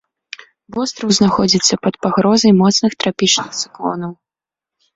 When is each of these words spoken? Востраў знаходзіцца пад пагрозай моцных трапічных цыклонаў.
Востраў 0.77 1.11
знаходзіцца 1.17 1.73
пад 1.85 1.93
пагрозай 2.07 2.51
моцных 2.63 2.91
трапічных 3.01 3.47
цыклонаў. 3.61 4.11